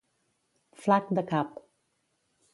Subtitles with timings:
[0.85, 1.63] Flac de cap.